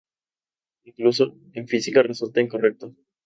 [0.85, 2.95] Incluso, en física resulta incorrecto.